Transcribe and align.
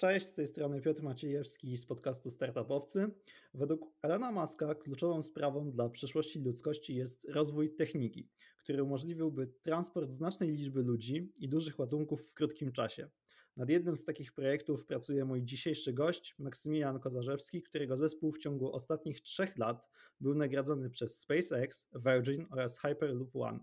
Cześć, 0.00 0.26
z 0.26 0.34
tej 0.34 0.46
strony 0.46 0.80
Piotr 0.80 1.02
Maciejewski 1.02 1.76
z 1.76 1.86
podcastu 1.86 2.30
Startupowcy. 2.30 3.10
Według 3.54 3.92
Elona 4.02 4.32
Muska 4.32 4.74
kluczową 4.74 5.22
sprawą 5.22 5.70
dla 5.70 5.88
przyszłości 5.88 6.40
ludzkości 6.40 6.94
jest 6.94 7.24
rozwój 7.28 7.74
techniki, 7.74 8.28
który 8.58 8.82
umożliwiłby 8.82 9.46
transport 9.46 10.10
znacznej 10.10 10.50
liczby 10.50 10.82
ludzi 10.82 11.32
i 11.36 11.48
dużych 11.48 11.78
ładunków 11.78 12.22
w 12.22 12.32
krótkim 12.32 12.72
czasie. 12.72 13.10
Nad 13.56 13.68
jednym 13.68 13.96
z 13.96 14.04
takich 14.04 14.32
projektów 14.32 14.86
pracuje 14.86 15.24
mój 15.24 15.44
dzisiejszy 15.44 15.92
gość, 15.92 16.34
Maksymilian 16.38 17.00
Kozarzewski, 17.00 17.62
którego 17.62 17.96
zespół 17.96 18.32
w 18.32 18.38
ciągu 18.38 18.72
ostatnich 18.72 19.20
trzech 19.20 19.58
lat 19.58 19.88
był 20.20 20.34
nagradzony 20.34 20.90
przez 20.90 21.18
SpaceX, 21.18 21.90
Virgin 22.06 22.46
oraz 22.50 22.78
Hyperloop 22.78 23.36
One. 23.36 23.60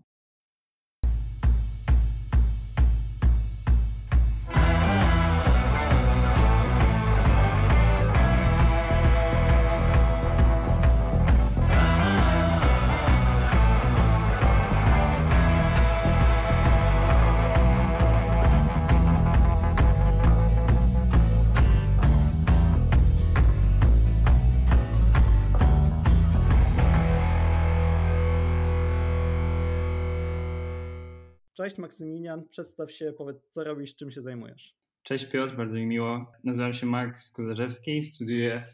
Cześć 31.58 31.78
Maksymilian, 31.78 32.48
przedstaw 32.48 32.92
się, 32.92 33.12
powiedz 33.12 33.36
co 33.50 33.64
robisz, 33.64 33.96
czym 33.96 34.10
się 34.10 34.22
zajmujesz. 34.22 34.76
Cześć 35.02 35.26
Piotr, 35.26 35.56
bardzo 35.56 35.76
mi 35.76 35.86
miło. 35.86 36.32
Nazywam 36.44 36.74
się 36.74 36.86
Max 36.86 37.32
Kozarzewski, 37.32 38.02
studiuję 38.02 38.66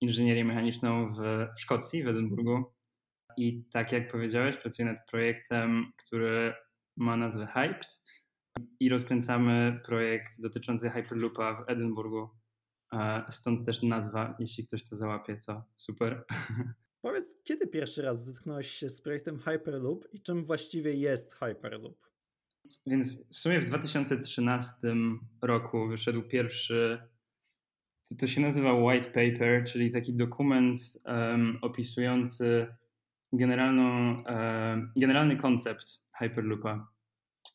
inżynierię 0.00 0.44
mechaniczną 0.44 1.14
w, 1.14 1.18
w 1.56 1.60
Szkocji, 1.60 2.02
w 2.02 2.08
Edynburgu. 2.08 2.64
I 3.36 3.64
tak 3.72 3.92
jak 3.92 4.12
powiedziałeś, 4.12 4.56
pracuję 4.56 4.88
nad 4.88 5.10
projektem, 5.10 5.92
który 5.96 6.54
ma 6.96 7.16
nazwę 7.16 7.46
Hyped 7.46 8.02
i 8.80 8.88
rozkręcamy 8.88 9.80
projekt 9.84 10.40
dotyczący 10.40 10.90
Hyperloopa 10.90 11.54
w 11.54 11.70
Edynburgu. 11.70 12.28
Stąd 13.30 13.66
też 13.66 13.82
nazwa, 13.82 14.36
jeśli 14.38 14.66
ktoś 14.66 14.84
to 14.84 14.96
załapie, 14.96 15.36
co 15.36 15.64
super. 15.76 16.24
Powiedz, 17.00 17.42
kiedy 17.44 17.66
pierwszy 17.66 18.02
raz 18.02 18.24
zetknąłeś 18.24 18.70
się 18.70 18.90
z 18.90 19.00
projektem 19.00 19.38
Hyperloop 19.38 20.08
i 20.12 20.22
czym 20.22 20.44
właściwie 20.44 20.94
jest 20.94 21.34
Hyperloop? 21.34 22.09
Więc 22.86 23.22
w 23.28 23.36
sumie 23.36 23.60
w 23.60 23.66
2013 23.66 24.76
roku 25.42 25.88
wyszedł 25.88 26.22
pierwszy, 26.22 26.98
to 28.18 28.26
się 28.26 28.40
nazywa 28.40 28.72
white 28.72 29.06
paper, 29.06 29.64
czyli 29.64 29.92
taki 29.92 30.14
dokument 30.14 30.78
um, 31.04 31.58
opisujący 31.62 32.66
generalną, 33.32 34.14
um, 34.24 34.92
generalny 34.96 35.36
koncept 35.36 36.02
Hyperloopa. 36.18 36.88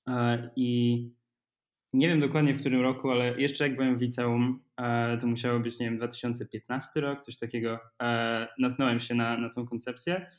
Um, 0.08 0.50
I 0.56 1.12
nie 1.96 2.08
wiem 2.08 2.20
dokładnie 2.20 2.54
w 2.54 2.60
którym 2.60 2.82
roku, 2.82 3.12
ale 3.12 3.42
jeszcze 3.42 3.68
jak 3.68 3.76
byłem 3.76 3.98
w 3.98 4.02
liceum, 4.02 4.64
e, 4.78 5.18
to 5.18 5.28
musiało 5.28 5.60
być, 5.60 5.80
nie 5.80 5.86
wiem, 5.86 5.98
2015 5.98 7.02
rok, 7.02 7.22
coś 7.22 7.38
takiego. 7.38 7.80
E, 8.02 8.48
natknąłem 8.60 9.00
się 9.00 9.16
na, 9.16 9.38
na 9.38 9.50
tą 9.50 9.66
koncepcję 9.66 10.32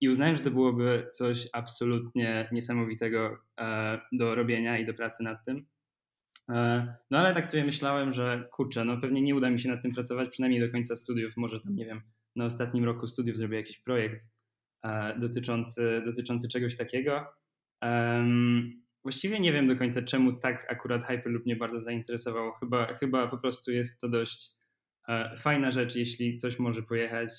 i 0.00 0.08
uznałem, 0.08 0.36
że 0.36 0.42
to 0.42 0.50
byłoby 0.50 1.08
coś 1.12 1.48
absolutnie 1.52 2.48
niesamowitego 2.52 3.38
e, 3.60 4.00
do 4.12 4.34
robienia 4.34 4.78
i 4.78 4.86
do 4.86 4.94
pracy 4.94 5.22
nad 5.22 5.44
tym. 5.44 5.66
E, 6.48 6.86
no 7.10 7.18
ale 7.18 7.34
tak 7.34 7.46
sobie 7.46 7.64
myślałem, 7.64 8.12
że 8.12 8.48
kurczę, 8.52 8.84
no 8.84 9.00
pewnie 9.00 9.22
nie 9.22 9.34
uda 9.34 9.50
mi 9.50 9.60
się 9.60 9.68
nad 9.68 9.82
tym 9.82 9.92
pracować, 9.92 10.28
przynajmniej 10.28 10.60
do 10.60 10.70
końca 10.70 10.96
studiów. 10.96 11.36
Może 11.36 11.60
tam, 11.60 11.76
nie 11.76 11.86
wiem, 11.86 12.00
na 12.36 12.44
ostatnim 12.44 12.84
roku 12.84 13.06
studiów 13.06 13.36
zrobię 13.36 13.56
jakiś 13.56 13.78
projekt 13.78 14.26
e, 14.84 15.18
dotyczący, 15.18 16.02
dotyczący 16.06 16.48
czegoś 16.48 16.76
takiego. 16.76 17.26
Właściwie 19.02 19.40
nie 19.40 19.52
wiem 19.52 19.66
do 19.66 19.76
końca, 19.76 20.02
czemu 20.02 20.32
tak 20.32 20.72
akurat 20.72 21.04
Hyperloop 21.04 21.44
mnie 21.44 21.56
bardzo 21.56 21.80
zainteresował. 21.80 22.52
Chyba, 22.52 22.94
chyba 22.94 23.28
po 23.28 23.38
prostu 23.38 23.72
jest 23.72 24.00
to 24.00 24.08
dość 24.08 24.50
fajna 25.38 25.70
rzecz, 25.70 25.96
jeśli 25.96 26.34
coś 26.34 26.58
może 26.58 26.82
pojechać 26.82 27.30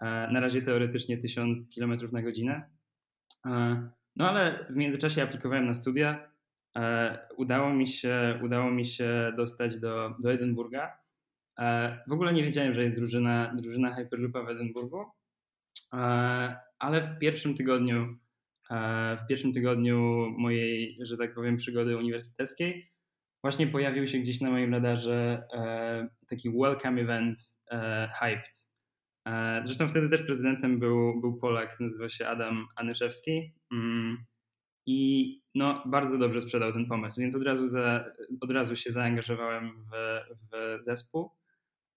na 0.00 0.40
razie 0.40 0.62
teoretycznie 0.62 1.18
1000 1.18 1.74
km 1.74 1.96
na 2.12 2.22
godzinę. 2.22 2.70
E, 3.46 3.88
no 4.16 4.28
ale 4.28 4.66
w 4.70 4.76
międzyczasie 4.76 5.22
aplikowałem 5.22 5.66
na 5.66 5.74
studia. 5.74 6.30
E, 6.76 7.18
udało 7.36 7.74
mi 7.74 7.88
się, 7.88 8.40
udało 8.42 8.70
mi 8.70 8.86
się 8.86 9.32
dostać 9.36 9.78
do, 9.78 10.14
do 10.22 10.32
Edynburga. 10.32 10.98
W 12.08 12.12
ogóle 12.12 12.32
nie 12.32 12.42
wiedziałem, 12.42 12.74
że 12.74 12.82
jest 12.82 12.96
drużyna, 12.96 13.54
drużyna 13.54 13.94
Hyperloopa 13.94 14.42
w 14.42 14.48
Edynburgu, 14.48 15.04
ale 16.78 17.02
w 17.02 17.18
pierwszym 17.18 17.54
tygodniu, 17.54 18.16
w 19.18 19.26
pierwszym 19.28 19.52
tygodniu 19.52 20.26
mojej, 20.38 20.98
że 21.00 21.16
tak 21.16 21.34
powiem, 21.34 21.56
przygody 21.56 21.96
uniwersyteckiej 21.96 22.90
właśnie 23.42 23.66
pojawił 23.66 24.06
się 24.06 24.18
gdzieś 24.18 24.40
na 24.40 24.50
moim 24.50 24.72
radarze 24.72 25.48
taki 26.28 26.50
welcome 26.50 27.00
event 27.00 27.38
Hyped, 28.20 28.50
E, 28.50 28.75
zresztą 29.62 29.88
wtedy 29.88 30.08
też 30.08 30.22
prezydentem 30.22 30.78
był, 30.78 31.20
był 31.20 31.38
Polak, 31.38 31.80
nazywa 31.80 32.08
się 32.08 32.28
Adam 32.28 32.66
Anyszewski. 32.76 33.52
Mm, 33.72 34.24
I 34.86 35.30
no, 35.54 35.82
bardzo 35.86 36.18
dobrze 36.18 36.40
sprzedał 36.40 36.72
ten 36.72 36.86
pomysł, 36.86 37.20
więc 37.20 37.36
od 37.36 37.42
razu, 37.42 37.66
za, 37.66 38.04
od 38.40 38.52
razu 38.52 38.76
się 38.76 38.90
zaangażowałem 38.90 39.70
w, 39.70 40.20
w 40.52 40.82
zespół. 40.82 41.30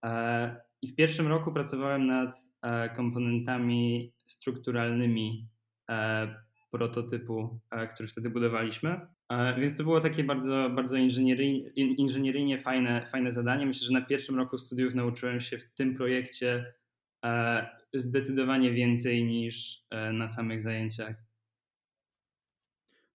E, 0.05 0.61
I 0.81 0.87
w 0.87 0.95
pierwszym 0.95 1.27
roku 1.27 1.51
pracowałem 1.51 2.07
nad 2.07 2.37
e, 2.61 2.89
komponentami 2.89 4.13
strukturalnymi 4.25 5.49
prototypu, 6.71 7.59
który 7.93 8.09
wtedy 8.09 8.29
budowaliśmy. 8.29 9.07
Więc 9.57 9.77
to 9.77 9.83
było 9.83 9.99
takie 9.99 10.23
bardzo, 10.23 10.69
bardzo 10.69 10.97
inżynieryjnie 11.77 12.57
fajne, 12.57 13.05
fajne 13.05 13.31
zadanie. 13.31 13.65
Myślę, 13.65 13.87
że 13.87 13.93
na 13.93 14.01
pierwszym 14.01 14.35
roku 14.35 14.57
studiów 14.57 14.93
nauczyłem 14.93 15.41
się 15.41 15.57
w 15.57 15.75
tym 15.75 15.95
projekcie 15.95 16.65
E, 16.65 16.78
zdecydowanie 17.93 18.71
więcej 18.71 19.23
niż 19.23 19.85
e, 19.89 20.13
na 20.13 20.27
samych 20.27 20.61
zajęciach. 20.61 21.15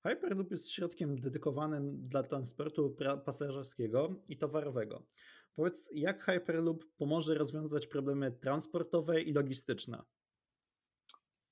Hyperloop 0.06 0.50
jest 0.50 0.72
środkiem 0.72 1.20
dedykowanym 1.20 2.08
dla 2.08 2.22
transportu 2.22 2.96
pasażerskiego 3.24 4.22
i 4.28 4.36
towarowego. 4.36 5.06
Powiedz, 5.56 5.90
jak 5.94 6.24
Hyperloop 6.24 6.84
pomoże 6.96 7.34
rozwiązać 7.34 7.86
problemy 7.86 8.32
transportowe 8.32 9.22
i 9.22 9.32
logistyczne? 9.32 10.02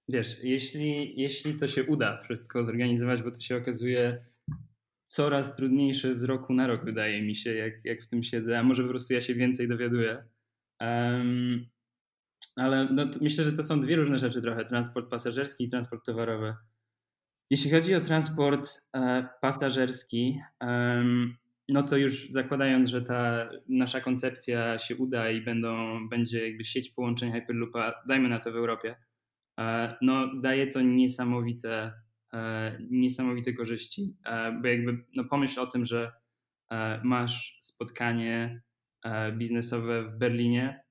Wiesz, 0.09 0.39
jeśli, 0.43 1.21
jeśli 1.21 1.57
to 1.57 1.69
się 1.69 1.85
uda 1.85 2.19
wszystko 2.19 2.63
zorganizować, 2.63 3.23
bo 3.23 3.31
to 3.31 3.41
się 3.41 3.57
okazuje 3.57 4.25
coraz 5.05 5.57
trudniejsze 5.57 6.15
z 6.15 6.23
roku 6.23 6.55
na 6.55 6.67
rok, 6.67 6.85
wydaje 6.85 7.23
mi 7.23 7.37
się, 7.37 7.55
jak, 7.55 7.85
jak 7.85 8.03
w 8.03 8.07
tym 8.07 8.23
siedzę, 8.23 8.59
a 8.59 8.63
może 8.63 8.83
po 8.83 8.89
prostu 8.89 9.15
ja 9.15 9.21
się 9.21 9.35
więcej 9.35 9.69
dowiaduję. 9.69 10.25
Um, 10.81 11.67
ale 12.57 12.89
no, 12.93 13.07
myślę, 13.21 13.45
że 13.45 13.53
to 13.53 13.63
są 13.63 13.81
dwie 13.81 13.97
różne 13.97 14.19
rzeczy 14.19 14.43
trochę, 14.43 14.65
transport 14.65 15.11
pasażerski 15.11 15.65
i 15.65 15.69
transport 15.71 16.07
towarowy. 16.07 16.55
Jeśli 17.51 17.71
chodzi 17.71 17.95
o 17.95 18.01
transport 18.01 18.69
e, 18.97 19.29
pasażerski, 19.41 20.41
e, 20.63 21.05
no 21.69 21.83
to 21.83 21.97
już 21.97 22.31
zakładając, 22.31 22.89
że 22.89 23.03
ta 23.03 23.51
nasza 23.69 24.01
koncepcja 24.01 24.79
się 24.79 24.97
uda 24.97 25.31
i 25.31 25.41
będą, 25.41 26.09
będzie 26.09 26.49
jakby 26.49 26.65
sieć 26.65 26.91
połączeń 26.91 27.33
Hyperloopa, 27.33 28.03
dajmy 28.09 28.29
na 28.29 28.39
to 28.39 28.53
w 28.53 28.57
Europie, 28.57 28.97
e, 29.61 29.97
no 30.03 30.41
daje 30.41 30.67
to 30.67 30.81
niesamowite, 30.81 31.93
e, 32.35 32.79
niesamowite 32.91 33.53
korzyści, 33.53 34.17
e, 34.27 34.53
bo 34.63 34.69
jakby 34.69 35.05
no 35.17 35.25
pomyśl 35.25 35.61
o 35.61 35.67
tym, 35.67 35.85
że 35.85 36.13
e, 36.71 37.01
masz 37.05 37.59
spotkanie 37.61 38.63
biznesowe 39.33 40.05
w 40.05 40.19
Berlinie, 40.19 40.83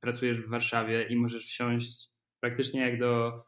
pracujesz 0.00 0.40
w 0.40 0.48
Warszawie 0.48 1.02
i 1.02 1.16
możesz 1.16 1.46
wsiąść 1.46 2.08
praktycznie 2.40 2.80
jak 2.80 2.98
do. 2.98 3.42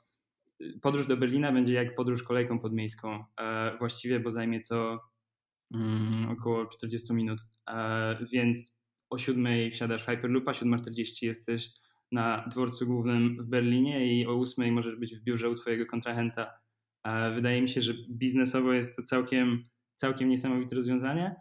Podróż 0.82 1.06
do 1.06 1.16
Berlina 1.16 1.52
będzie 1.52 1.72
jak 1.72 1.94
podróż 1.94 2.22
kolejką 2.22 2.58
podmiejską 2.58 3.24
e, 3.40 3.76
właściwie, 3.78 4.20
bo 4.20 4.30
zajmie 4.30 4.60
to 4.60 5.00
mm, 5.74 6.30
około 6.30 6.66
40 6.66 7.14
minut. 7.14 7.40
E, 7.70 8.26
więc 8.32 8.76
o 9.10 9.18
7 9.18 9.70
wsiadasz 9.70 10.02
w 10.02 10.06
Hyperloopa, 10.06 10.52
7.40 10.52 11.26
jesteś 11.26 11.70
na 12.12 12.48
dworcu 12.48 12.86
głównym 12.86 13.36
w 13.40 13.46
Berlinie 13.46 14.20
i 14.20 14.26
o 14.26 14.40
8 14.40 14.72
możesz 14.72 14.96
być 14.96 15.16
w 15.16 15.22
biurze 15.22 15.50
u 15.50 15.54
twojego 15.54 15.86
kontrahenta. 15.86 16.50
E, 17.04 17.34
wydaje 17.34 17.62
mi 17.62 17.68
się, 17.68 17.80
że 17.80 17.94
biznesowo 18.10 18.72
jest 18.72 18.96
to 18.96 19.02
całkiem, 19.02 19.64
całkiem 19.94 20.28
niesamowite 20.28 20.76
rozwiązanie. 20.76 21.34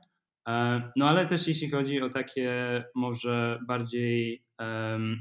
E, 0.47 0.81
no 0.95 1.09
ale 1.09 1.25
też 1.25 1.47
jeśli 1.47 1.69
chodzi 1.69 2.01
o 2.01 2.09
takie 2.09 2.83
może 2.95 3.59
bardziej 3.67 4.45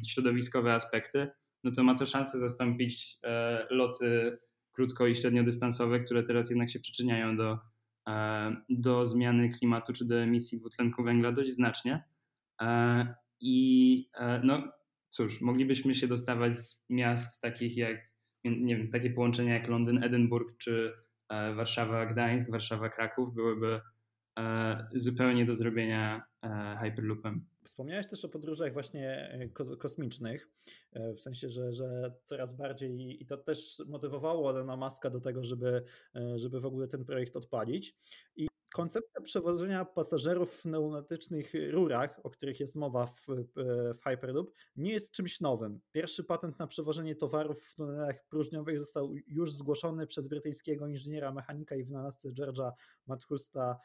środowiskowe 0.09 0.75
aspekty, 0.75 1.29
no 1.65 1.71
to 1.71 1.83
ma 1.83 1.95
to 1.95 2.07
szansę 2.07 2.39
zastąpić 2.39 3.19
e, 3.25 3.67
loty 3.71 4.39
krótko 4.73 5.07
i 5.07 5.15
średniodystansowe, 5.15 6.01
które 6.01 6.23
teraz 6.23 6.51
jednak 6.51 6.71
się 6.71 6.81
przyczyniają 6.81 7.37
do, 7.37 7.59
e, 8.09 8.57
do 8.69 9.07
zmiany 9.07 9.51
klimatu 9.51 9.93
czy 9.93 10.05
do 10.05 10.17
emisji 10.17 10.59
dwutlenku 10.59 11.05
węgla 11.05 11.33
dość 11.33 11.51
znacznie. 11.51 12.05
I 13.41 14.09
no 14.45 14.73
cóż, 15.09 15.41
moglibyśmy 15.41 15.95
się 15.95 16.09
dostawać 16.09 16.57
z 16.57 16.85
miast 16.91 17.43
takich 17.43 17.77
jak, 17.77 17.97
nie 18.45 18.77
wiem, 18.77 18.89
takie 18.89 19.11
połączenia 19.11 19.55
jak 19.55 19.69
Londyn, 19.69 20.05
Edynburg 20.05 20.57
czy 20.59 20.93
Warszawa, 21.31 22.07
Gdańsk, 22.07 22.51
Warszawa, 22.51 22.89
Kraków 22.89 23.35
byłyby 23.35 23.81
zupełnie 24.95 25.45
do 25.45 25.55
zrobienia 25.55 26.23
Hyperloopem. 26.81 27.47
Wspomniałeś 27.65 28.07
też 28.07 28.25
o 28.25 28.29
podróżach 28.29 28.73
właśnie 28.73 29.31
e, 29.33 29.77
kosmicznych, 29.77 30.49
e, 30.93 31.15
w 31.15 31.21
sensie, 31.21 31.51
że, 31.51 31.73
że 31.73 32.15
coraz 32.23 32.57
bardziej 32.57 33.23
i 33.23 33.27
to 33.27 33.37
też 33.37 33.83
motywowało 33.87 34.51
Elona 34.51 34.77
Muska 34.77 35.11
do 35.11 35.21
tego, 35.21 35.45
żeby, 35.45 35.85
e, 36.17 36.39
żeby 36.39 36.61
w 36.61 36.67
ogóle 36.67 36.89
ten 36.89 37.05
projekt 37.05 37.37
odpalić. 37.37 37.97
I 38.37 38.49
koncepcja 38.75 39.21
przewożenia 39.21 39.85
pasażerów 39.85 40.53
w 40.53 40.63
pneumatycznych 40.63 41.53
rurach, 41.71 42.21
o 42.23 42.31
których 42.31 42.61
jest 42.61 42.77
mowa 42.77 43.07
w, 43.07 43.27
w 43.97 44.05
Hyperloop, 44.05 44.51
nie 44.77 44.93
jest 44.93 45.13
czymś 45.13 45.41
nowym. 45.41 45.81
Pierwszy 45.93 46.25
patent 46.25 46.59
na 46.59 46.67
przewożenie 46.67 47.17
towarów 47.17 47.63
w 47.63 47.77
tunelach 47.77 48.27
próżniowych 48.29 48.79
został 48.79 49.15
już 49.27 49.53
zgłoszony 49.53 50.07
przez 50.07 50.29
brytyjskiego 50.29 50.87
inżyniera 50.87 51.33
mechanika 51.33 51.77
i 51.77 51.85
wynalazcę 51.85 52.33
George'a 52.33 52.73
Mathusta 53.07 53.79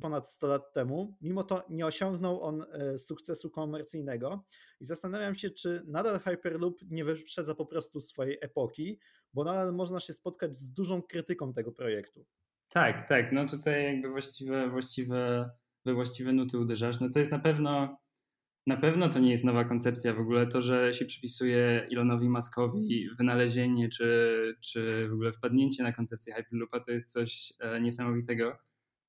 ponad 0.00 0.28
100 0.28 0.46
lat 0.46 0.72
temu. 0.72 1.16
Mimo 1.20 1.44
to 1.44 1.64
nie 1.70 1.86
osiągnął 1.86 2.42
on 2.42 2.62
e, 2.72 2.98
sukcesu 2.98 3.50
komercyjnego 3.50 4.44
i 4.80 4.84
zastanawiam 4.84 5.34
się, 5.34 5.50
czy 5.50 5.82
nadal 5.86 6.20
Hyperloop 6.20 6.78
nie 6.90 7.04
wyprzedza 7.04 7.54
po 7.54 7.66
prostu 7.66 8.00
swojej 8.00 8.38
epoki, 8.40 8.98
bo 9.34 9.44
nadal 9.44 9.74
można 9.74 10.00
się 10.00 10.12
spotkać 10.12 10.56
z 10.56 10.72
dużą 10.72 11.02
krytyką 11.02 11.52
tego 11.52 11.72
projektu. 11.72 12.26
Tak, 12.68 13.08
tak. 13.08 13.32
No 13.32 13.48
tutaj 13.48 13.84
jakby 13.84 14.08
właściwe, 14.08 14.70
właściwe, 14.70 15.50
we 15.84 15.94
właściwe 15.94 16.32
nuty 16.32 16.58
uderzasz. 16.58 17.00
No 17.00 17.10
to 17.10 17.18
jest 17.18 17.32
na 17.32 17.38
pewno, 17.38 17.98
na 18.66 18.76
pewno 18.76 19.08
to 19.08 19.18
nie 19.18 19.30
jest 19.30 19.44
nowa 19.44 19.64
koncepcja 19.64 20.14
w 20.14 20.20
ogóle. 20.20 20.46
To, 20.46 20.62
że 20.62 20.94
się 20.94 21.04
przypisuje 21.04 21.88
Elonowi 21.92 22.28
Muskowi 22.28 23.08
wynalezienie 23.18 23.88
czy, 23.88 24.56
czy 24.60 25.08
w 25.08 25.12
ogóle 25.12 25.32
wpadnięcie 25.32 25.82
na 25.82 25.92
koncepcję 25.92 26.34
Hyperloopa 26.34 26.80
to 26.80 26.90
jest 26.90 27.12
coś 27.12 27.52
e, 27.60 27.80
niesamowitego. 27.80 28.58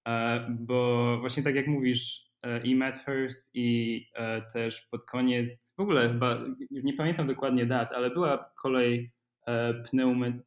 E, 0.08 0.46
bo 0.60 1.18
właśnie 1.20 1.44
tak 1.44 1.56
jak 1.56 1.68
mówisz, 1.68 2.32
e, 2.44 2.62
i 2.68 2.76
Matt 2.76 3.06
Hurst 3.06 3.52
i 3.54 4.02
e, 4.14 4.42
też 4.42 4.82
pod 4.82 5.06
koniec, 5.06 5.70
w 5.78 5.82
ogóle 5.82 6.10
chyba, 6.10 6.44
nie 6.72 6.94
pamiętam 6.94 7.28
dokładnie 7.28 7.66
dat, 7.66 7.92
ale 7.92 8.10
była 8.10 8.52
kolej 8.62 9.12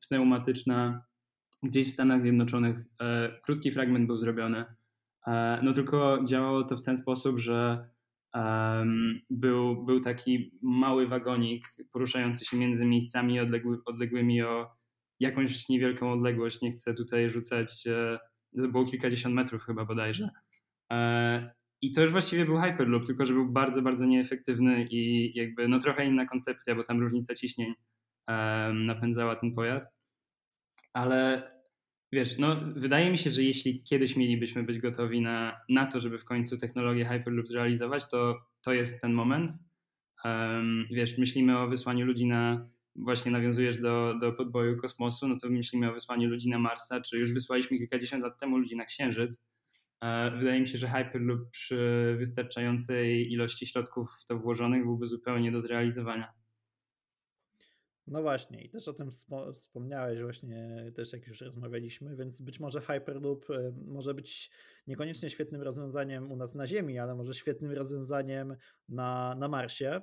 pneumatyczna 0.09 1.05
gdzieś 1.63 1.89
w 1.89 1.93
Stanach 1.93 2.23
Zjednoczonych. 2.23 2.77
Krótki 3.43 3.73
fragment 3.73 4.07
był 4.07 4.19
zrobiony. 4.19 4.65
No 5.63 5.73
tylko 5.73 6.19
działało 6.27 6.65
to 6.65 6.77
w 6.77 6.83
ten 6.83 6.97
sposób, 6.97 7.39
że 7.39 7.89
był, 9.31 9.85
był 9.85 10.01
taki 10.01 10.59
mały 10.63 11.09
wagonik 11.09 11.65
poruszający 11.93 12.45
się 12.45 12.57
między 12.57 12.85
miejscami 12.85 13.41
odległy, 13.41 13.79
odległymi 13.85 14.43
o 14.43 14.71
jakąś 15.21 15.69
niewielką 15.69 16.13
odległość. 16.13 16.61
Nie 16.61 16.71
chcę 16.71 16.95
tutaj 16.95 17.31
rzucać 17.31 17.85
to 18.57 18.69
było 18.69 18.85
kilkadziesiąt 18.85 19.35
metrów 19.35 19.65
chyba 19.65 19.85
bodajże. 19.85 20.29
E, 20.93 21.55
I 21.83 21.93
to 21.93 22.03
już 22.03 22.11
właściwie 22.11 22.45
był 22.45 22.59
Hyperloop, 22.59 23.07
tylko 23.07 23.27
że 23.27 23.33
był 23.33 23.53
bardzo, 23.53 23.83
bardzo 23.83 24.07
nieefektywny 24.07 24.87
i 24.91 25.33
jakby 25.39 25.69
no 25.69 25.79
trochę 25.79 26.07
inna 26.07 26.27
koncepcja, 26.27 26.75
bo 26.75 26.83
tam 26.83 27.01
różnica 27.01 27.35
ciśnień 27.35 27.75
napędzała 28.75 29.37
ten 29.37 29.55
pojazd. 29.55 30.01
Ale 30.93 31.51
wiesz, 32.13 32.39
no 32.39 32.57
wydaje 32.77 33.11
mi 33.11 33.19
się, 33.19 33.31
że 33.31 33.43
jeśli 33.43 33.83
kiedyś 33.83 34.17
mielibyśmy 34.17 34.63
być 34.63 34.79
gotowi 34.79 35.21
na, 35.21 35.61
na 35.69 35.87
to, 35.87 36.01
żeby 36.01 36.19
w 36.19 36.25
końcu 36.25 36.57
technologię 36.57 37.05
Hyperloop 37.05 37.49
zrealizować, 37.49 38.09
to 38.11 38.41
to 38.63 38.73
jest 38.73 39.01
ten 39.01 39.13
moment. 39.13 39.51
Wiesz, 40.91 41.19
myślimy 41.19 41.59
o 41.59 41.69
wysłaniu 41.69 42.07
ludzi 42.07 42.27
na 42.27 42.69
właśnie 42.97 43.33
nawiązujesz 43.33 43.79
do, 43.79 44.15
do 44.21 44.33
podboju 44.33 44.77
kosmosu, 44.77 45.29
no 45.29 45.37
to 45.43 45.49
myślimy 45.49 45.91
o 45.91 45.93
wysłaniu 45.93 46.29
ludzi 46.29 46.49
na 46.49 46.59
Marsa, 46.59 47.01
czy 47.01 47.19
już 47.19 47.33
wysłaliśmy 47.33 47.79
kilkadziesiąt 47.79 48.23
lat 48.23 48.41
temu 48.41 48.59
ludzi 48.59 48.77
na 48.77 48.85
Księżyc. 48.85 49.43
E, 50.01 50.31
wydaje 50.31 50.61
mi 50.61 50.69
się, 50.69 50.79
że 50.79 50.89
Hyperloop 50.89 51.51
przy 51.51 52.15
wystarczającej 52.19 53.33
ilości 53.33 53.67
środków 53.67 54.11
w 54.21 54.25
to 54.25 54.39
włożonych 54.39 54.85
byłby 54.85 55.07
zupełnie 55.07 55.53
do 55.53 55.61
zrealizowania. 55.61 56.33
No 58.07 58.23
właśnie, 58.23 58.65
i 58.65 58.71
też 58.71 58.89
o 58.89 58.93
tym 58.93 59.11
wspomniałeś 59.55 60.23
właśnie 60.23 60.93
też 60.95 61.13
jak 61.13 61.27
już 61.27 61.41
rozmawialiśmy, 61.41 62.17
więc 62.17 62.41
być 62.41 62.61
może 62.61 62.81
Hyperloop 62.81 63.51
e, 63.51 63.73
może 63.87 64.15
być 64.15 64.51
niekoniecznie 64.87 65.31
świetnym 65.31 65.63
rozwiązaniem 65.63 66.33
u 66.33 66.37
nas 66.37 66.55
na 66.55 66.67
Ziemi, 66.67 66.99
ale 66.99 67.15
może 67.15 67.35
świetnym 67.35 67.73
rozwiązaniem 67.73 68.57
na, 68.89 69.35
na 69.39 69.49
Marsie. 69.49 70.01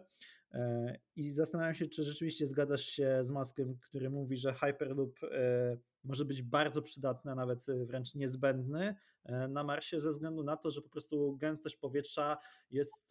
E, 0.54 1.00
I 1.16 1.32
zastanawiam 1.32 1.76
się, 1.76 1.88
czy 1.88 2.04
rzeczywiście 2.04 2.48
zgadzasz 2.48 2.86
się 2.86 3.18
z 3.22 3.32
Maskiem, 3.32 3.78
który 3.78 4.10
mówi, 4.10 4.38
że 4.38 4.54
Hyperloop 4.54 5.24
e, 5.24 5.78
może 6.04 6.26
być 6.26 6.42
bardzo 6.42 6.82
przydatny, 6.82 7.32
a 7.32 7.36
nawet 7.36 7.66
wręcz 7.86 8.16
niezbędny 8.16 8.96
e, 9.24 9.48
na 9.48 9.64
Marsie, 9.64 10.02
ze 10.02 10.10
względu 10.10 10.44
na 10.44 10.58
to, 10.58 10.70
że 10.70 10.82
po 10.82 10.90
prostu 10.90 11.38
gęstość 11.38 11.76
powietrza 11.76 12.38
jest 12.70 13.10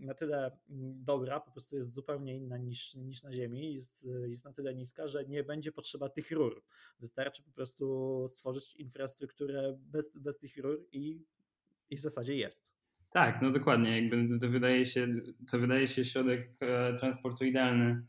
na 0.00 0.14
tyle 0.14 0.58
mm, 0.70 1.04
dobra, 1.04 1.40
po 1.40 1.50
prostu 1.50 1.76
jest 1.76 1.92
zupełnie 1.92 2.36
inna 2.36 2.56
niż, 2.56 2.94
niż 2.94 3.22
na 3.22 3.32
Ziemi, 3.32 3.74
jest, 3.74 4.08
jest 4.26 4.44
na 4.44 4.52
tyle 4.52 4.74
niska, 4.74 5.06
że 5.06 5.24
nie 5.24 5.44
będzie 5.44 5.72
potrzeba 5.72 6.08
tych 6.08 6.30
rur. 6.30 6.62
Wystarczy 7.00 7.42
po 7.42 7.50
prostu 7.50 8.24
stworzyć 8.28 8.76
infrastrukturę 8.76 9.78
bez, 9.78 10.18
bez 10.18 10.38
tych 10.38 10.56
rur 10.56 10.88
i, 10.92 11.24
i 11.90 11.96
w 11.96 12.00
zasadzie 12.00 12.36
jest. 12.36 12.81
Tak, 13.12 13.42
no 13.42 13.50
dokładnie. 13.50 14.02
Jakby 14.02 14.38
to 14.38 14.48
wydaje 14.48 14.86
się, 14.86 15.08
to 15.50 15.58
wydaje 15.58 15.88
się 15.88 16.04
środek 16.04 16.50
e, 16.60 16.94
transportu 16.94 17.44
idealny 17.44 18.06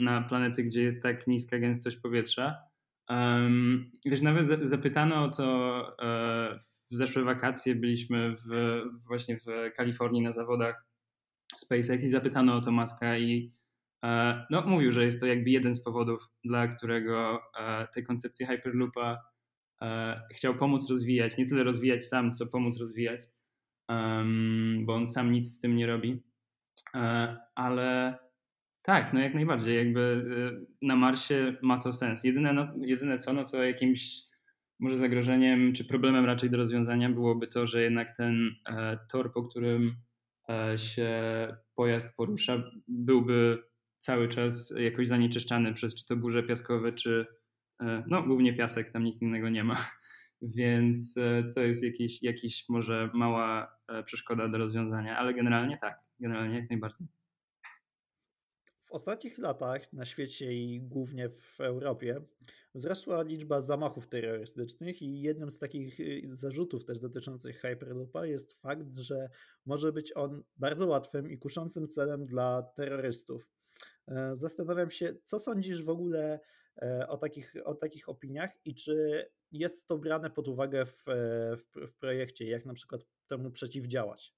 na 0.00 0.22
planety, 0.22 0.64
gdzie 0.64 0.82
jest 0.82 1.02
tak 1.02 1.26
niska 1.26 1.58
gęstość 1.58 1.96
powietrza. 1.96 2.56
Wiesz, 4.04 4.22
nawet 4.22 4.68
zapytano 4.68 5.24
o 5.24 5.28
to 5.28 5.80
e, 6.02 6.58
w 6.90 6.96
zeszłe 6.96 7.22
wakacje 7.22 7.74
byliśmy 7.74 8.34
w, 8.36 8.82
właśnie 9.06 9.38
w 9.38 9.44
Kalifornii 9.76 10.22
na 10.22 10.32
zawodach 10.32 10.86
SpaceX 11.56 12.04
i 12.04 12.08
zapytano 12.08 12.54
o 12.54 12.60
to 12.60 12.72
Maska 12.72 13.18
i 13.18 13.50
e, 14.04 14.46
no, 14.50 14.62
mówił, 14.66 14.92
że 14.92 15.04
jest 15.04 15.20
to 15.20 15.26
jakby 15.26 15.50
jeden 15.50 15.74
z 15.74 15.84
powodów, 15.84 16.28
dla 16.44 16.66
którego 16.66 17.42
tej 17.94 18.04
koncepcji 18.04 18.46
Hyperloopa 18.46 19.18
chciał 20.34 20.54
pomóc 20.54 20.90
rozwijać, 20.90 21.36
nie 21.36 21.46
tyle 21.46 21.64
rozwijać 21.64 22.04
sam, 22.04 22.32
co 22.32 22.46
pomóc 22.46 22.80
rozwijać 22.80 23.20
bo 24.84 24.94
on 24.94 25.06
sam 25.06 25.32
nic 25.32 25.56
z 25.56 25.60
tym 25.60 25.76
nie 25.76 25.86
robi. 25.86 26.22
E, 26.94 27.36
ale 27.54 28.18
tak, 28.82 29.12
no 29.12 29.20
jak 29.20 29.34
najbardziej, 29.34 29.76
jakby 29.76 30.24
e, 30.62 30.86
na 30.86 30.96
Marsie 30.96 31.56
ma 31.62 31.78
to 31.78 31.92
sens. 31.92 32.24
Jedyne, 32.24 32.52
no, 32.52 32.68
jedyne 32.80 33.18
co, 33.18 33.32
no 33.32 33.44
to 33.44 33.64
jakimś 33.64 34.26
może 34.80 34.96
zagrożeniem, 34.96 35.72
czy 35.72 35.84
problemem 35.84 36.24
raczej 36.24 36.50
do 36.50 36.56
rozwiązania 36.56 37.10
byłoby 37.10 37.46
to, 37.46 37.66
że 37.66 37.82
jednak 37.82 38.16
ten 38.16 38.50
e, 38.68 38.98
tor, 39.10 39.32
po 39.32 39.42
którym 39.42 39.96
się 40.76 41.12
pojazd 41.74 42.16
porusza, 42.16 42.62
byłby 42.88 43.62
cały 43.98 44.28
czas 44.28 44.74
jakoś 44.78 45.08
zanieczyszczany 45.08 45.72
przez 45.72 45.94
czy 45.94 46.06
to 46.06 46.16
burze 46.16 46.42
piaskowe, 46.42 46.92
czy 46.92 47.26
no 48.06 48.22
głównie 48.22 48.54
piasek, 48.54 48.90
tam 48.90 49.04
nic 49.04 49.22
innego 49.22 49.48
nie 49.48 49.64
ma. 49.64 49.76
Więc 50.42 51.16
e, 51.16 51.50
to 51.54 51.60
jest 51.60 51.82
jakiś, 51.82 52.22
jakiś 52.22 52.68
może 52.68 53.10
mała 53.14 53.78
e, 53.88 54.02
przeszkoda 54.02 54.48
do 54.48 54.58
rozwiązania, 54.58 55.18
ale 55.18 55.34
generalnie 55.34 55.78
tak, 55.78 56.00
generalnie 56.20 56.56
jak 56.56 56.70
najbardziej. 56.70 57.06
W 58.84 58.92
ostatnich 58.92 59.38
latach 59.38 59.92
na 59.92 60.04
świecie 60.04 60.52
i 60.52 60.80
głównie 60.80 61.28
w 61.28 61.60
Europie 61.60 62.20
wzrosła 62.74 63.22
liczba 63.22 63.60
zamachów 63.60 64.06
terrorystycznych 64.08 65.02
i 65.02 65.20
jednym 65.20 65.50
z 65.50 65.58
takich 65.58 66.00
y, 66.00 66.22
zarzutów 66.28 66.84
też 66.84 66.98
dotyczących 66.98 67.60
Hyperloopa 67.60 68.26
jest 68.26 68.52
fakt, 68.52 68.96
że 68.96 69.30
może 69.66 69.92
być 69.92 70.16
on 70.16 70.42
bardzo 70.56 70.86
łatwym 70.86 71.30
i 71.30 71.38
kuszącym 71.38 71.88
celem 71.88 72.26
dla 72.26 72.62
terrorystów. 72.62 73.48
E, 74.08 74.36
zastanawiam 74.36 74.90
się, 74.90 75.14
co 75.24 75.38
sądzisz 75.38 75.82
w 75.82 75.88
ogóle 75.88 76.40
o 77.08 77.16
takich, 77.16 77.54
o 77.64 77.74
takich 77.74 78.08
opiniach 78.08 78.50
i 78.64 78.74
czy 78.74 79.26
jest 79.52 79.88
to 79.88 79.98
brane 79.98 80.30
pod 80.30 80.48
uwagę 80.48 80.86
w, 80.86 81.04
w, 81.56 81.86
w 81.88 81.94
projekcie, 81.98 82.48
jak 82.48 82.66
na 82.66 82.74
przykład 82.74 83.00
temu 83.26 83.50
przeciwdziałać? 83.50 84.34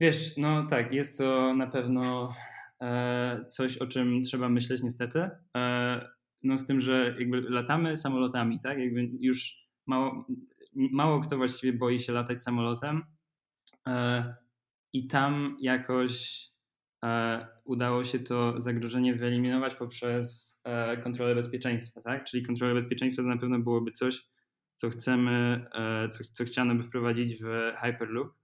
Wiesz, 0.00 0.36
no 0.36 0.66
tak, 0.66 0.92
jest 0.92 1.18
to 1.18 1.54
na 1.54 1.66
pewno 1.66 2.34
e, 2.80 3.44
coś, 3.48 3.78
o 3.78 3.86
czym 3.86 4.22
trzeba 4.22 4.48
myśleć 4.48 4.82
niestety. 4.82 5.30
E, 5.56 6.08
no 6.42 6.58
z 6.58 6.66
tym, 6.66 6.80
że 6.80 7.14
jakby 7.18 7.40
latamy 7.40 7.96
samolotami, 7.96 8.58
tak? 8.60 8.78
Jakby 8.78 9.10
już 9.20 9.68
mało, 9.86 10.26
mało 10.74 11.20
kto 11.20 11.36
właściwie 11.36 11.72
boi 11.72 12.00
się 12.00 12.12
latać 12.12 12.42
samolotem. 12.42 13.02
E, 13.86 14.34
I 14.92 15.06
tam 15.06 15.56
jakoś 15.60 16.42
E, 16.48 16.51
udało 17.64 18.04
się 18.04 18.18
to 18.18 18.60
zagrożenie 18.60 19.14
wyeliminować 19.14 19.74
poprzez 19.74 20.60
e, 20.64 20.96
kontrolę 20.96 21.34
bezpieczeństwa, 21.34 22.00
tak? 22.00 22.24
Czyli 22.24 22.42
kontrolę 22.42 22.74
bezpieczeństwa 22.74 23.22
to 23.22 23.28
na 23.28 23.38
pewno 23.38 23.58
byłoby 23.58 23.90
coś, 23.90 24.28
co 24.74 24.90
chcemy, 24.90 25.64
e, 25.74 26.08
co, 26.08 26.24
co 26.24 26.44
chciano 26.44 26.74
by 26.74 26.82
wprowadzić 26.82 27.42
w 27.42 27.72
Hyperloop. 27.80 28.34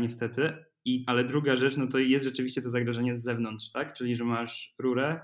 niestety. 0.00 0.64
I, 0.84 1.04
ale 1.06 1.24
druga 1.24 1.56
rzecz, 1.56 1.76
no 1.76 1.86
to 1.86 1.98
jest 1.98 2.24
rzeczywiście 2.24 2.62
to 2.62 2.68
zagrożenie 2.70 3.14
z 3.14 3.22
zewnątrz, 3.22 3.70
tak? 3.72 3.92
Czyli, 3.92 4.16
że 4.16 4.24
masz 4.24 4.74
rurę, 4.78 5.20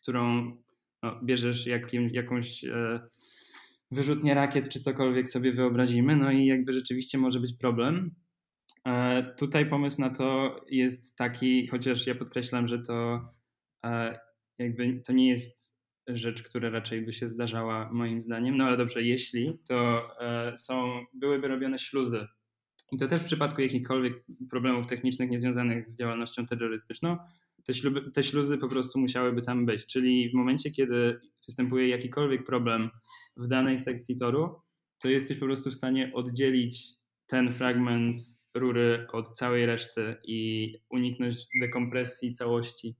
którą 0.00 0.56
no, 1.02 1.20
bierzesz 1.24 1.66
jakim, 1.66 2.08
jakąś 2.12 2.64
wyrzutnię 3.90 4.34
rakiet 4.34 4.68
czy 4.68 4.80
cokolwiek 4.80 5.28
sobie 5.28 5.52
wyobrazimy, 5.52 6.16
no 6.16 6.30
i 6.30 6.46
jakby 6.46 6.72
rzeczywiście 6.72 7.18
może 7.18 7.40
być 7.40 7.52
problem. 7.52 8.14
E, 8.86 9.34
tutaj 9.38 9.68
pomysł 9.68 10.00
na 10.00 10.10
to 10.10 10.60
jest 10.70 11.16
taki, 11.16 11.66
chociaż 11.66 12.06
ja 12.06 12.14
podkreślam, 12.14 12.66
że 12.66 12.78
to 12.78 13.28
e, 13.84 14.18
jakby 14.58 15.00
to 15.06 15.12
nie 15.12 15.28
jest 15.28 15.80
rzecz, 16.08 16.42
która 16.42 16.70
raczej 16.70 17.02
by 17.02 17.12
się 17.12 17.28
zdarzała 17.28 17.92
moim 17.92 18.20
zdaniem, 18.20 18.56
no 18.56 18.64
ale 18.64 18.76
dobrze, 18.76 19.02
jeśli, 19.02 19.58
to 19.68 20.02
e, 20.20 20.56
są, 20.56 21.04
byłyby 21.12 21.48
robione 21.48 21.78
śluzy. 21.78 22.26
I 22.92 22.96
to 22.96 23.06
też 23.06 23.20
w 23.20 23.24
przypadku 23.24 23.62
jakichkolwiek 23.62 24.24
problemów 24.50 24.86
technicznych 24.86 25.30
niezwiązanych 25.30 25.86
z 25.86 25.98
działalnością 25.98 26.46
terrorystyczną, 26.46 27.16
te, 27.64 27.74
śluby, 27.74 28.10
te 28.10 28.22
śluzy 28.22 28.58
po 28.58 28.68
prostu 28.68 28.98
musiałyby 28.98 29.42
tam 29.42 29.66
być. 29.66 29.86
Czyli 29.86 30.30
w 30.30 30.34
momencie, 30.34 30.70
kiedy 30.70 31.20
występuje 31.46 31.88
jakikolwiek 31.88 32.44
problem 32.44 32.90
w 33.36 33.46
danej 33.46 33.78
sekcji 33.78 34.16
toru, 34.16 34.60
to 35.02 35.08
jesteś 35.08 35.38
po 35.38 35.46
prostu 35.46 35.70
w 35.70 35.74
stanie 35.74 36.12
oddzielić 36.14 36.88
ten 37.26 37.52
fragment 37.52 38.39
rury 38.54 39.06
od 39.12 39.30
całej 39.30 39.66
reszty 39.66 40.16
i 40.24 40.72
uniknąć 40.90 41.36
dekompresji 41.60 42.32
całości. 42.32 42.96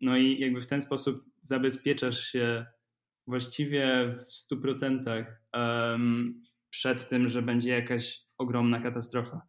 No 0.00 0.16
i 0.16 0.40
jakby 0.40 0.60
w 0.60 0.66
ten 0.66 0.80
sposób 0.80 1.24
zabezpieczasz 1.40 2.20
się 2.20 2.66
właściwie 3.26 4.14
w 4.18 4.54
100% 4.54 5.24
przed 6.70 7.08
tym, 7.08 7.28
że 7.28 7.42
będzie 7.42 7.70
jakaś 7.70 8.22
ogromna 8.38 8.80
katastrofa. 8.80 9.40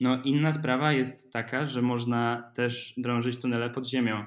No, 0.00 0.22
inna 0.24 0.52
sprawa 0.52 0.92
jest 0.92 1.32
taka, 1.32 1.66
że 1.66 1.82
można 1.82 2.52
też 2.54 2.94
drążyć 2.96 3.40
tunele 3.40 3.70
pod 3.70 3.88
ziemią. 3.88 4.24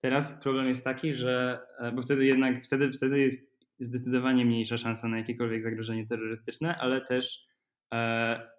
Teraz 0.00 0.42
problem 0.42 0.66
jest 0.66 0.84
taki, 0.84 1.14
że, 1.14 1.60
e, 1.78 1.92
bo 1.92 2.02
wtedy 2.02 2.24
jednak, 2.24 2.64
wtedy, 2.64 2.92
wtedy 2.92 3.18
jest 3.18 3.59
zdecydowanie 3.80 4.44
mniejsza 4.44 4.78
szansa 4.78 5.08
na 5.08 5.18
jakiekolwiek 5.18 5.62
zagrożenie 5.62 6.06
terrorystyczne, 6.06 6.76
ale 6.76 7.00
też 7.00 7.44
e, 7.94 8.50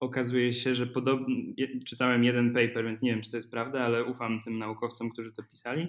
okazuje 0.00 0.52
się, 0.52 0.74
że 0.74 0.86
podobnie, 0.86 1.54
czytałem 1.86 2.24
jeden 2.24 2.54
paper, 2.54 2.84
więc 2.84 3.02
nie 3.02 3.10
wiem, 3.10 3.20
czy 3.20 3.30
to 3.30 3.36
jest 3.36 3.50
prawda, 3.50 3.80
ale 3.80 4.04
ufam 4.04 4.40
tym 4.40 4.58
naukowcom, 4.58 5.10
którzy 5.10 5.32
to 5.32 5.42
pisali, 5.42 5.88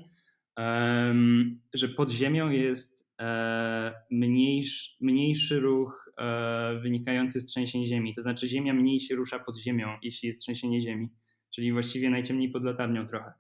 um, 0.57 1.62
że 1.74 1.89
pod 1.89 2.12
ziemią 2.12 2.50
jest 2.50 3.12
e, 3.22 3.93
mniejszy, 4.12 4.96
mniejszy 5.01 5.60
ruch 5.60 6.12
e, 6.17 6.79
wynikający 6.84 7.39
z 7.39 7.46
trzęsień 7.46 7.86
ziemi. 7.86 8.13
To 8.13 8.22
znaczy 8.22 8.48
ziemia 8.48 8.74
mniej 8.74 9.00
się 9.00 9.15
rusza 9.15 9.39
pod 9.39 9.57
ziemią, 9.57 9.98
jeśli 10.01 10.27
jest 10.27 10.41
trzęsienie 10.41 10.81
ziemi, 10.81 11.10
czyli 11.50 11.72
właściwie 11.72 12.10
najciemniej 12.10 12.50
pod 12.50 12.63
latarnią 12.63 13.05
trochę. 13.05 13.34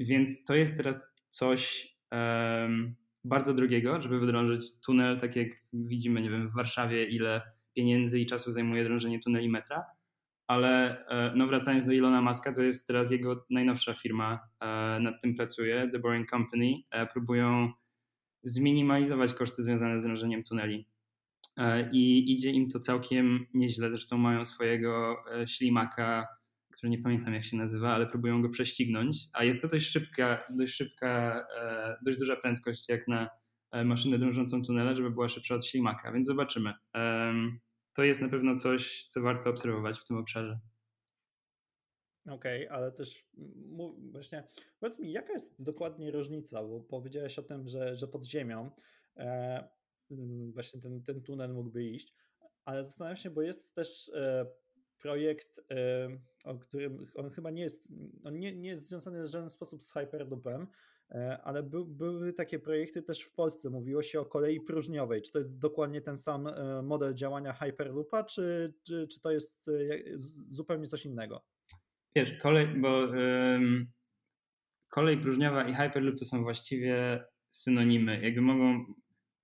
Więc 0.00 0.44
to 0.44 0.54
jest 0.54 0.76
teraz 0.76 1.02
coś 1.30 1.88
um, 2.12 2.96
bardzo 3.24 3.54
drogiego, 3.54 4.02
żeby 4.02 4.20
wydrążyć 4.20 4.80
tunel, 4.80 5.20
tak 5.20 5.36
jak 5.36 5.48
widzimy, 5.72 6.22
nie 6.22 6.30
wiem, 6.30 6.48
w 6.48 6.54
Warszawie, 6.54 7.04
ile 7.04 7.42
pieniędzy 7.76 8.20
i 8.20 8.26
czasu 8.26 8.52
zajmuje 8.52 8.84
drążenie 8.84 9.20
tuneli 9.20 9.48
metra. 9.48 9.84
Ale 10.46 11.04
e, 11.06 11.32
no 11.36 11.46
wracając 11.46 11.84
do 11.84 11.92
Ilona 11.92 12.22
Maska, 12.22 12.54
to 12.54 12.62
jest 12.62 12.86
teraz 12.86 13.10
jego 13.10 13.46
najnowsza 13.50 13.94
firma, 13.94 14.40
e, 14.60 14.66
nad 15.00 15.20
tym 15.22 15.34
pracuje, 15.34 15.88
The 15.92 15.98
Boring 15.98 16.30
Company. 16.30 16.74
E, 16.90 17.06
próbują 17.06 17.72
zminimalizować 18.42 19.34
koszty 19.34 19.62
związane 19.62 20.00
z 20.00 20.02
drążeniem 20.02 20.42
tuneli. 20.42 20.88
I 21.92 22.32
idzie 22.32 22.50
im 22.50 22.68
to 22.68 22.80
całkiem 22.80 23.46
nieźle. 23.54 23.90
Zresztą 23.90 24.18
mają 24.18 24.44
swojego 24.44 25.16
ślimaka 25.46 26.26
który 26.78 26.90
nie 26.90 26.98
pamiętam 26.98 27.34
jak 27.34 27.44
się 27.44 27.56
nazywa, 27.56 27.94
ale 27.94 28.06
próbują 28.06 28.42
go 28.42 28.48
prześcignąć, 28.48 29.16
a 29.32 29.44
jest 29.44 29.62
to 29.62 29.68
dość 29.68 29.86
szybka, 29.86 30.44
dość 30.50 30.74
szybka, 30.74 31.44
e, 31.56 31.96
dość 32.04 32.18
duża 32.18 32.36
prędkość 32.36 32.88
jak 32.88 33.08
na 33.08 33.28
e, 33.72 33.84
maszynę 33.84 34.18
drążącą 34.18 34.62
tunele, 34.62 34.94
żeby 34.94 35.10
była 35.10 35.28
szybsza 35.28 35.54
od 35.54 35.66
ślimaka, 35.66 36.12
więc 36.12 36.26
zobaczymy. 36.26 36.72
To 37.94 38.04
jest 38.04 38.20
na 38.20 38.28
pewno 38.28 38.56
coś, 38.56 39.06
co 39.08 39.20
warto 39.20 39.50
obserwować 39.50 39.98
w 39.98 40.04
tym 40.04 40.16
obszarze. 40.16 40.58
Okej, 42.26 42.66
okay, 42.66 42.76
ale 42.76 42.92
też 42.92 43.28
właśnie 44.12 44.48
powiedz 44.80 44.98
mi, 44.98 45.12
jaka 45.12 45.32
jest 45.32 45.62
dokładnie 45.62 46.10
różnica, 46.10 46.62
bo 46.62 46.80
powiedziałeś 46.80 47.38
o 47.38 47.42
tym, 47.42 47.68
że, 47.68 47.96
że 47.96 48.08
pod 48.08 48.24
ziemią 48.24 48.70
e, 49.16 49.68
właśnie 50.52 50.80
ten, 50.80 51.02
ten 51.02 51.22
tunel 51.22 51.54
mógłby 51.54 51.84
iść, 51.84 52.14
ale 52.64 52.84
zastanawiam 52.84 53.16
się, 53.16 53.30
bo 53.30 53.42
jest 53.42 53.74
też 53.74 54.10
projekt, 54.98 55.60
o 56.44 56.58
którym 56.58 57.06
on 57.14 57.30
chyba 57.30 57.50
nie 57.50 57.62
jest, 57.62 57.92
on 58.24 58.38
nie, 58.38 58.56
nie 58.56 58.68
jest 58.68 58.88
związany 58.88 59.22
w 59.22 59.26
żaden 59.26 59.50
sposób 59.50 59.82
z 59.84 59.92
Hyperloopem, 59.92 60.66
e, 61.10 61.42
ale 61.42 61.62
by, 61.62 61.84
były 61.84 62.32
takie 62.32 62.58
projekty 62.58 63.02
też 63.02 63.22
w 63.22 63.34
Polsce. 63.34 63.70
Mówiło 63.70 64.02
się 64.02 64.20
o 64.20 64.24
kolei 64.24 64.60
próżniowej. 64.60 65.22
Czy 65.22 65.32
to 65.32 65.38
jest 65.38 65.58
dokładnie 65.58 66.00
ten 66.00 66.16
sam 66.16 66.46
e, 66.46 66.82
model 66.82 67.14
działania 67.14 67.52
Hyperloopa, 67.52 68.24
czy, 68.24 68.74
czy, 68.86 69.08
czy 69.08 69.20
to 69.20 69.30
jest 69.30 69.68
e, 69.68 69.72
zupełnie 70.46 70.86
coś 70.86 71.06
innego? 71.06 71.44
Wiesz, 72.16 72.38
kolej, 72.38 72.66
bo 72.66 72.98
um, 72.98 73.86
kolej 74.88 75.18
próżniowa 75.18 75.68
i 75.68 75.74
Hyperloop 75.74 76.18
to 76.18 76.24
są 76.24 76.42
właściwie 76.42 77.24
synonimy. 77.48 78.20
Jakby 78.22 78.40
mogą, 78.40 78.84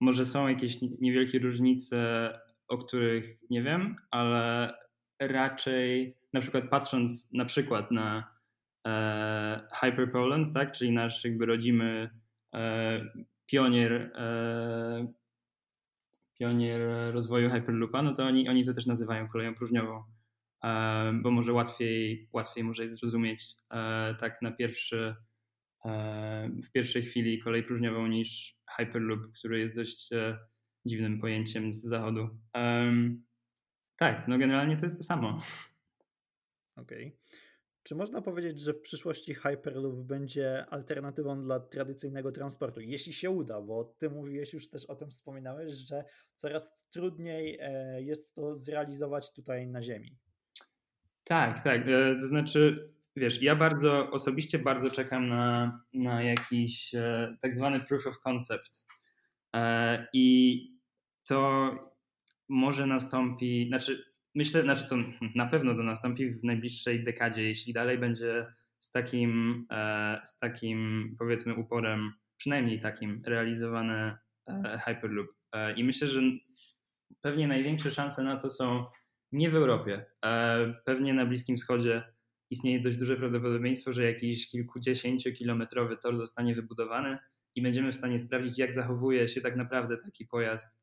może 0.00 0.24
są 0.24 0.48
jakieś 0.48 0.78
niewielkie 1.00 1.38
różnice, 1.38 2.30
o 2.68 2.78
których 2.78 3.36
nie 3.50 3.62
wiem, 3.62 3.96
ale 4.10 4.74
raczej 5.20 6.16
na 6.32 6.40
przykład 6.40 6.64
patrząc 6.70 7.32
na 7.32 7.44
przykład 7.44 7.90
na 7.90 8.34
e, 8.86 9.68
Hyper 9.72 10.12
Poland, 10.12 10.54
tak, 10.54 10.72
czyli 10.72 10.92
nasz 10.92 11.24
jakby 11.24 11.46
rodzimy 11.46 12.10
e, 12.54 13.00
pionier, 13.46 13.92
e, 14.14 15.12
pionier 16.38 16.80
rozwoju 17.12 17.50
Hyperloopa, 17.50 18.02
no 18.02 18.12
to 18.12 18.24
oni, 18.24 18.48
oni 18.48 18.64
to 18.64 18.72
też 18.72 18.86
nazywają 18.86 19.28
koleją 19.28 19.54
próżniową, 19.54 20.04
e, 20.64 21.12
bo 21.22 21.30
może 21.30 21.52
łatwiej, 21.52 22.28
łatwiej 22.32 22.64
może 22.64 22.82
jest 22.82 23.00
zrozumieć 23.00 23.54
e, 23.70 24.14
tak 24.14 24.42
na 24.42 24.52
pierwszy 24.52 25.14
e, 25.84 26.50
w 26.64 26.72
pierwszej 26.72 27.02
chwili 27.02 27.38
kolej 27.38 27.62
próżniową 27.62 28.06
niż 28.06 28.56
Hyperloop, 28.76 29.20
który 29.38 29.58
jest 29.58 29.76
dość 29.76 30.10
dziwnym 30.86 31.20
pojęciem 31.20 31.74
z 31.74 31.82
zachodu. 31.82 32.28
Tak, 33.96 34.28
no 34.28 34.38
generalnie 34.38 34.76
to 34.76 34.86
jest 34.86 34.96
to 34.96 35.02
samo. 35.02 35.42
Okej. 36.76 37.06
Okay. 37.06 37.44
Czy 37.84 37.94
można 37.94 38.22
powiedzieć, 38.22 38.60
że 38.60 38.72
w 38.72 38.80
przyszłości 38.80 39.34
Hyperloop 39.34 39.96
będzie 39.96 40.66
alternatywą 40.70 41.42
dla 41.42 41.60
tradycyjnego 41.60 42.32
transportu? 42.32 42.80
Jeśli 42.80 43.12
się 43.12 43.30
uda, 43.30 43.60
bo 43.60 43.84
ty 43.98 44.10
mówiłeś 44.10 44.52
już 44.52 44.70
też 44.70 44.84
o 44.84 44.96
tym 44.96 45.10
wspominałeś, 45.10 45.72
że 45.72 46.04
coraz 46.34 46.88
trudniej 46.90 47.58
e, 47.60 48.02
jest 48.02 48.34
to 48.34 48.56
zrealizować 48.56 49.32
tutaj 49.32 49.66
na 49.66 49.82
Ziemi. 49.82 50.16
Tak, 51.24 51.64
tak. 51.64 51.88
E, 51.88 52.16
to 52.20 52.26
znaczy, 52.26 52.90
wiesz, 53.16 53.42
ja 53.42 53.56
bardzo 53.56 54.10
osobiście 54.10 54.58
bardzo 54.58 54.90
czekam 54.90 55.28
na, 55.28 55.80
na 55.94 56.22
jakiś 56.22 56.94
e, 56.94 57.36
tak 57.40 57.54
zwany 57.54 57.80
proof 57.80 58.06
of 58.06 58.20
concept. 58.20 58.86
I 60.12 60.58
to 61.28 61.70
może 62.48 62.86
nastąpi, 62.86 63.66
znaczy 63.68 64.04
myślę, 64.34 64.62
znaczy 64.62 64.88
to 64.88 64.96
na 65.34 65.46
pewno 65.46 65.74
to 65.74 65.82
nastąpi 65.82 66.30
w 66.30 66.44
najbliższej 66.44 67.04
dekadzie, 67.04 67.42
jeśli 67.42 67.72
dalej 67.72 67.98
będzie 67.98 68.46
z 68.78 68.90
takim, 68.90 69.66
e, 69.70 70.20
z 70.24 70.38
takim 70.38 71.10
powiedzmy 71.18 71.54
uporem, 71.54 72.12
przynajmniej 72.36 72.80
takim 72.80 73.22
realizowany 73.26 74.16
e, 74.46 74.78
Hyperloop. 74.84 75.28
E, 75.52 75.74
I 75.74 75.84
myślę, 75.84 76.08
że 76.08 76.20
pewnie 77.20 77.48
największe 77.48 77.90
szanse 77.90 78.22
na 78.22 78.36
to 78.36 78.50
są 78.50 78.84
nie 79.32 79.50
w 79.50 79.54
Europie. 79.54 80.04
Pewnie 80.84 81.14
na 81.14 81.26
Bliskim 81.26 81.56
Wschodzie 81.56 82.02
istnieje 82.50 82.80
dość 82.80 82.96
duże 82.96 83.16
prawdopodobieństwo, 83.16 83.92
że 83.92 84.04
jakiś 84.04 84.48
kilkudziesięciokilometrowy 84.48 85.96
tor 85.96 86.16
zostanie 86.16 86.54
wybudowany 86.54 87.18
i 87.54 87.62
będziemy 87.62 87.92
w 87.92 87.96
stanie 87.96 88.18
sprawdzić, 88.18 88.58
jak 88.58 88.72
zachowuje 88.72 89.28
się 89.28 89.40
tak 89.40 89.56
naprawdę 89.56 89.96
taki 89.96 90.26
pojazd 90.26 90.82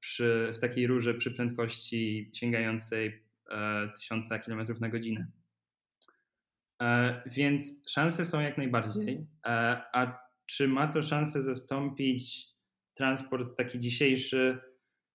przy, 0.00 0.52
w 0.54 0.58
takiej 0.58 0.86
rurze 0.86 1.14
przy 1.14 1.30
prędkości 1.30 2.30
sięgającej 2.34 3.24
e, 3.50 3.90
1000 3.96 4.28
km 4.28 4.80
na 4.80 4.88
godzinę. 4.88 5.26
E, 6.82 7.22
więc 7.26 7.82
szanse 7.88 8.24
są 8.24 8.40
jak 8.40 8.58
najbardziej. 8.58 9.26
E, 9.46 9.50
a 9.92 10.18
czy 10.46 10.68
ma 10.68 10.86
to 10.88 11.02
szansę 11.02 11.42
zastąpić 11.42 12.46
transport 12.94 13.56
taki 13.56 13.78
dzisiejszy? 13.78 14.58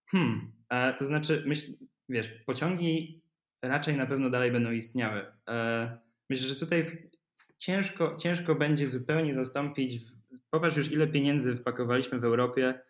Hmm, 0.09 0.51
e, 0.69 0.93
to 0.93 1.05
znaczy, 1.05 1.43
myśl, 1.47 1.73
wiesz, 2.09 2.29
pociągi 2.45 3.21
raczej 3.61 3.97
na 3.97 4.05
pewno 4.05 4.29
dalej 4.29 4.51
będą 4.51 4.71
istniały. 4.71 5.25
E, 5.49 5.97
myślę, 6.29 6.47
że 6.47 6.55
tutaj 6.55 7.09
ciężko, 7.57 8.15
ciężko 8.15 8.55
będzie 8.55 8.87
zupełnie 8.87 9.33
zastąpić. 9.33 10.01
Popatrz 10.49 10.77
już, 10.77 10.91
ile 10.91 11.07
pieniędzy 11.07 11.55
wpakowaliśmy 11.55 12.19
w 12.19 12.25
Europie 12.25 12.81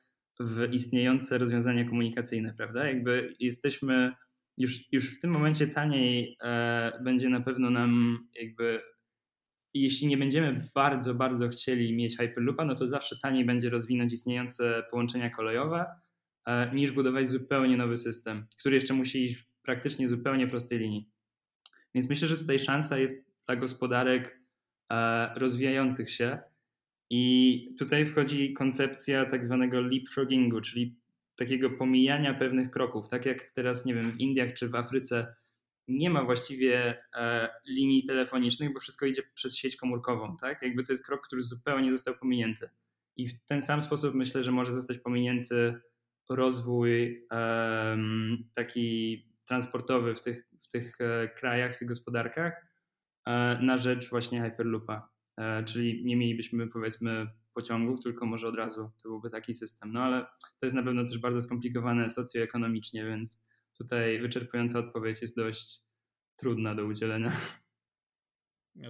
w 0.43 0.73
istniejące 0.73 1.37
rozwiązania 1.37 1.85
komunikacyjne, 1.85 2.53
prawda? 2.57 2.87
Jakby 2.87 3.35
jesteśmy 3.39 4.11
już, 4.57 4.91
już 4.91 5.17
w 5.17 5.19
tym 5.19 5.31
momencie 5.31 5.67
taniej 5.67 6.37
e, 6.43 6.99
będzie 7.03 7.29
na 7.29 7.41
pewno 7.41 7.69
nam 7.69 8.19
jakby 8.41 8.81
jeśli 9.73 10.07
nie 10.07 10.17
będziemy 10.17 10.69
bardzo, 10.75 11.13
bardzo 11.13 11.49
chcieli 11.49 11.95
mieć 11.95 12.17
Hyperloopa, 12.17 12.65
no 12.65 12.75
to 12.75 12.87
zawsze 12.87 13.17
taniej 13.19 13.45
będzie 13.45 13.69
rozwinąć 13.69 14.13
istniejące 14.13 14.83
połączenia 14.91 15.29
kolejowe, 15.29 15.85
e, 16.45 16.75
niż 16.75 16.91
budować 16.91 17.29
zupełnie 17.29 17.77
nowy 17.77 17.97
system, 17.97 18.47
który 18.59 18.75
jeszcze 18.75 18.93
musi 18.93 19.25
iść 19.25 19.35
w 19.35 19.51
praktycznie 19.61 20.07
zupełnie 20.07 20.47
prostej 20.47 20.79
linii. 20.79 21.09
Więc 21.95 22.09
myślę, 22.09 22.27
że 22.27 22.37
tutaj 22.37 22.59
szansa 22.59 22.97
jest 22.97 23.15
dla 23.47 23.55
gospodarek 23.55 24.41
e, 24.91 25.33
rozwijających 25.39 26.09
się 26.09 26.39
i 27.13 27.75
tutaj 27.79 28.05
wchodzi 28.05 28.53
koncepcja 28.53 29.25
tak 29.25 29.43
zwanego 29.43 29.81
leapfroggingu, 29.81 30.61
czyli 30.61 30.95
takiego 31.35 31.69
pomijania 31.69 32.33
pewnych 32.33 32.71
kroków. 32.71 33.09
Tak 33.09 33.25
jak 33.25 33.51
teraz, 33.51 33.85
nie 33.85 33.93
wiem, 33.93 34.11
w 34.11 34.19
Indiach 34.19 34.53
czy 34.53 34.69
w 34.69 34.75
Afryce 34.75 35.35
nie 35.87 36.09
ma 36.09 36.23
właściwie 36.23 37.03
e, 37.15 37.49
linii 37.67 38.03
telefonicznych, 38.03 38.73
bo 38.73 38.79
wszystko 38.79 39.05
idzie 39.05 39.23
przez 39.33 39.57
sieć 39.57 39.75
komórkową, 39.75 40.37
tak? 40.37 40.61
Jakby 40.61 40.83
to 40.83 40.93
jest 40.93 41.05
krok, 41.05 41.27
który 41.27 41.41
zupełnie 41.41 41.91
został 41.91 42.15
pominięty. 42.17 42.69
I 43.17 43.27
w 43.27 43.43
ten 43.45 43.61
sam 43.61 43.81
sposób 43.81 44.15
myślę, 44.15 44.43
że 44.43 44.51
może 44.51 44.71
zostać 44.71 44.97
pominięty 44.97 45.81
rozwój 46.29 47.27
taki 48.55 49.25
transportowy 49.45 50.15
w 50.15 50.21
tych, 50.21 50.49
w 50.59 50.67
tych 50.67 51.01
e, 51.01 51.27
krajach, 51.27 51.75
w 51.75 51.79
tych 51.79 51.87
gospodarkach 51.87 52.53
e, 53.25 53.59
na 53.61 53.77
rzecz 53.77 54.09
właśnie 54.09 54.41
Hyperloopa. 54.41 55.10
Czyli 55.65 56.05
nie 56.05 56.17
mielibyśmy 56.17 56.67
powiedzmy 56.67 57.27
pociągów, 57.53 57.99
tylko 58.03 58.25
może 58.25 58.47
od 58.47 58.55
razu 58.55 58.91
to 59.03 59.09
byłby 59.09 59.29
taki 59.29 59.53
system. 59.53 59.91
No 59.91 60.03
ale 60.03 60.25
to 60.59 60.65
jest 60.65 60.75
na 60.75 60.83
pewno 60.83 61.05
też 61.05 61.17
bardzo 61.19 61.41
skomplikowane 61.41 62.09
socjoekonomicznie, 62.09 63.05
więc 63.05 63.41
tutaj 63.77 64.19
wyczerpująca 64.19 64.79
odpowiedź 64.79 65.21
jest 65.21 65.35
dość 65.35 65.79
trudna 66.35 66.75
do 66.75 66.85
udzielenia. 66.85 67.31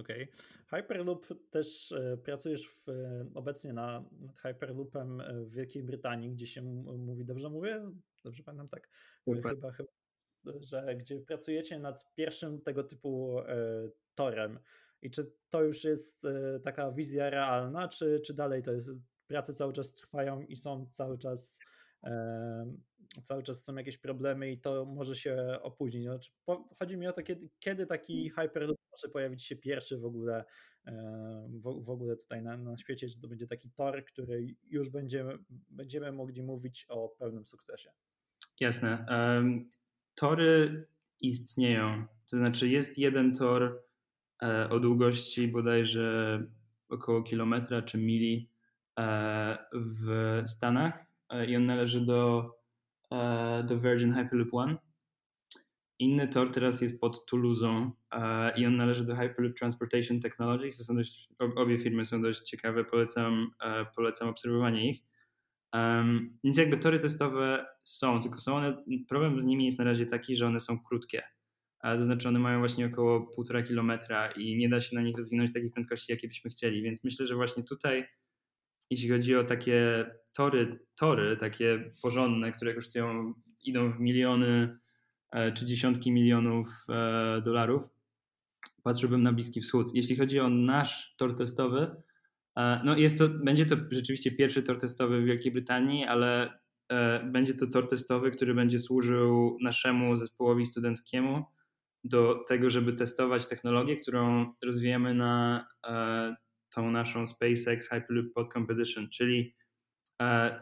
Okay. 0.22 0.82
Hyperloop 0.82 1.26
też 1.50 1.92
e, 1.92 2.16
pracujesz 2.16 2.68
w, 2.68 2.90
obecnie 3.34 3.72
na, 3.72 4.04
nad 4.20 4.36
Hyperloopem 4.36 5.20
e, 5.20 5.44
w 5.44 5.50
Wielkiej 5.50 5.82
Brytanii, 5.82 6.30
gdzie 6.30 6.46
się 6.46 6.62
mówi, 6.62 7.24
dobrze 7.24 7.50
mówię? 7.50 7.90
Dobrze 8.24 8.42
pamiętam, 8.42 8.68
tak. 8.68 8.88
Chyba, 9.24 9.72
chyba, 9.72 9.90
że 10.60 10.96
gdzie 10.96 11.20
pracujecie 11.20 11.78
nad 11.78 12.14
pierwszym 12.14 12.60
tego 12.60 12.84
typu 12.84 13.40
e, 13.40 13.88
torem. 14.14 14.58
I 15.02 15.10
czy 15.10 15.32
to 15.48 15.62
już 15.62 15.84
jest 15.84 16.26
taka 16.64 16.92
wizja 16.92 17.30
realna, 17.30 17.88
czy, 17.88 18.20
czy 18.26 18.34
dalej 18.34 18.62
to 18.62 18.72
jest, 18.72 18.90
prace 19.26 19.54
cały 19.54 19.72
czas 19.72 19.92
trwają 19.92 20.40
i 20.40 20.56
są 20.56 20.86
cały 20.90 21.18
czas 21.18 21.60
cały 23.22 23.42
czas 23.42 23.64
są 23.64 23.74
jakieś 23.74 23.98
problemy 23.98 24.52
i 24.52 24.58
to 24.58 24.84
może 24.84 25.16
się 25.16 25.58
opóźnić. 25.62 26.04
Znaczy, 26.04 26.32
chodzi 26.78 26.96
mi 26.96 27.06
o 27.06 27.12
to, 27.12 27.22
kiedy, 27.22 27.48
kiedy 27.58 27.86
taki 27.86 28.20
mm. 28.20 28.30
Hyperloop 28.30 28.78
może 28.92 29.08
pojawić 29.08 29.44
się 29.44 29.56
pierwszy 29.56 29.98
w 29.98 30.04
ogóle 30.04 30.44
w, 31.48 31.84
w 31.84 31.90
ogóle 31.90 32.16
tutaj 32.16 32.42
na, 32.42 32.56
na 32.56 32.76
świecie, 32.76 33.08
że 33.08 33.20
to 33.20 33.28
będzie 33.28 33.46
taki 33.46 33.70
tor, 33.70 34.04
który 34.04 34.46
już 34.68 34.90
będziemy, 34.90 35.38
będziemy 35.70 36.12
mogli 36.12 36.42
mówić 36.42 36.86
o 36.88 37.08
pełnym 37.08 37.46
sukcesie. 37.46 37.90
Jasne. 38.60 39.06
Um, 39.08 39.68
tory 40.14 40.86
istnieją. 41.20 42.06
To 42.30 42.36
znaczy 42.36 42.68
jest 42.68 42.98
jeden 42.98 43.34
tor 43.34 43.62
e, 43.62 43.91
o 44.70 44.80
długości 44.80 45.48
bodajże 45.48 46.38
około 46.88 47.22
kilometra 47.22 47.82
czy 47.82 47.98
mili 47.98 48.50
e, 48.98 49.58
w 49.72 50.42
Stanach 50.44 51.06
e, 51.28 51.46
i 51.46 51.56
on 51.56 51.66
należy 51.66 52.00
do 52.00 52.50
E, 53.12 53.62
do 53.62 53.80
Virgin 53.80 54.14
Hyperloop 54.14 54.54
One. 54.54 54.76
Inny 55.98 56.28
tor 56.28 56.50
teraz 56.50 56.80
jest 56.80 57.00
pod 57.00 57.26
Toulouse 57.26 57.90
e, 58.12 58.52
i 58.60 58.66
on 58.66 58.76
należy 58.76 59.04
do 59.04 59.16
Hyperloop 59.16 59.58
Transportation 59.58 60.20
Technologies. 60.20 60.78
To 60.78 60.84
są 60.84 60.96
dość, 60.96 61.28
obie 61.56 61.78
firmy 61.78 62.04
są 62.04 62.22
dość 62.22 62.40
ciekawe, 62.40 62.84
polecam, 62.84 63.50
e, 63.60 63.86
polecam 63.96 64.28
obserwowanie 64.28 64.90
ich. 64.90 65.02
Um, 65.74 66.38
więc 66.44 66.56
jakby 66.56 66.76
tory 66.76 66.98
testowe 66.98 67.66
są, 67.84 68.20
tylko 68.20 68.38
są 68.38 68.56
one, 68.56 68.84
problem 69.08 69.40
z 69.40 69.44
nimi 69.44 69.64
jest 69.64 69.78
na 69.78 69.84
razie 69.84 70.06
taki, 70.06 70.36
że 70.36 70.46
one 70.46 70.60
są 70.60 70.78
krótkie. 70.84 71.22
To 71.82 72.06
znaczy 72.06 72.28
one 72.28 72.38
mają 72.38 72.58
właśnie 72.58 72.86
około 72.86 73.20
półtora 73.20 73.62
kilometra 73.62 74.30
i 74.30 74.56
nie 74.56 74.68
da 74.68 74.80
się 74.80 74.96
na 74.96 75.02
nich 75.02 75.16
rozwinąć 75.16 75.52
takich 75.52 75.72
prędkości, 75.72 76.12
jakie 76.12 76.28
byśmy 76.28 76.50
chcieli. 76.50 76.82
Więc 76.82 77.04
myślę, 77.04 77.26
że 77.26 77.34
właśnie 77.34 77.62
tutaj 77.62 78.06
jeśli 78.92 79.08
chodzi 79.08 79.36
o 79.36 79.44
takie 79.44 80.06
tory, 80.36 80.78
tory 80.96 81.36
takie 81.36 81.92
porządne, 82.02 82.52
które 82.52 82.74
kosztują, 82.74 83.34
idą 83.64 83.90
w 83.90 84.00
miliony 84.00 84.78
e, 85.30 85.52
czy 85.52 85.66
dziesiątki 85.66 86.12
milionów 86.12 86.68
e, 86.88 87.42
dolarów, 87.44 87.88
patrzyłbym 88.82 89.22
na 89.22 89.32
Bliski 89.32 89.60
Wschód. 89.60 89.94
Jeśli 89.94 90.16
chodzi 90.16 90.40
o 90.40 90.48
nasz 90.48 91.14
tor 91.18 91.36
testowy, 91.36 91.90
e, 92.56 92.80
no 92.84 92.96
jest 92.96 93.18
to, 93.18 93.28
będzie 93.28 93.66
to 93.66 93.76
rzeczywiście 93.90 94.32
pierwszy 94.32 94.62
tor 94.62 94.78
testowy 94.78 95.22
w 95.22 95.24
Wielkiej 95.24 95.52
Brytanii, 95.52 96.04
ale 96.04 96.62
będzie 97.24 97.54
to 97.54 97.66
tor 97.66 97.88
testowy, 97.88 98.30
który 98.30 98.54
będzie 98.54 98.78
służył 98.78 99.56
naszemu 99.60 100.16
zespołowi 100.16 100.66
studenckiemu 100.66 101.44
do 102.04 102.44
tego, 102.48 102.70
żeby 102.70 102.92
testować 102.92 103.46
technologię, 103.46 103.96
którą 103.96 104.54
rozwijamy 104.64 105.14
na 105.14 105.66
tą 106.74 106.90
naszą 106.90 107.26
SpaceX 107.26 107.88
Hyperloop 107.88 108.26
Pod 108.34 108.48
Competition, 108.48 109.08
czyli 109.08 109.54
e, 110.22 110.60